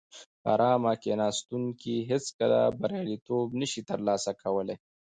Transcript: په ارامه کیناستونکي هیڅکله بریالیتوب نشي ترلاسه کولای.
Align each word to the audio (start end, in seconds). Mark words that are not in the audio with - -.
په 0.41 0.47
ارامه 0.55 0.91
کیناستونکي 1.03 1.95
هیڅکله 2.09 2.59
بریالیتوب 2.79 3.47
نشي 3.59 3.81
ترلاسه 3.89 4.31
کولای. 4.41 4.77